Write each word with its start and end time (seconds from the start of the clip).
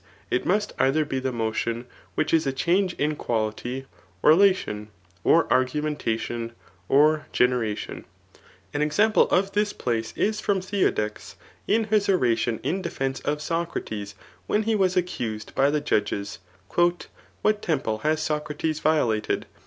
it 0.31 0.47
must 0.47 0.73
either 0.79 1.05
be 1.05 1.19
the 1.19 1.31
motion 1.31 1.85
which 2.15 2.33
is 2.33 2.47
a 2.47 2.51
change 2.51 2.95
in 2.95 3.15
qualify, 3.15 3.81
or 4.23 4.31
lation, 4.31 4.87
or. 5.23 5.45
augmentation, 5.53 6.53
or 6.89 7.27
geBeradon«3' 7.31 8.05
An 8.73 8.81
ex* 8.81 8.97
ample 8.99 9.29
of 9.29 9.51
this 9.51 9.73
place 9.73 10.11
is 10.17 10.39
from 10.41 10.59
Theodect^s 10.59 11.35
in 11.67 11.83
his 11.83 12.09
oration 12.09 12.59
in 12.63 12.81
defence 12.81 13.19
of 13.19 13.43
Socrates 13.43 14.15
[when 14.47 14.63
he 14.63 14.73
was 14.73 14.97
accused 14.97 15.53
by 15.53 15.69
the 15.69 15.79
judges 15.79 16.39
;]^' 16.71 17.05
What 17.43 17.61
temple 17.61 17.99
has 17.99 18.23
Socrates 18.23 18.79
violated 18.79 19.45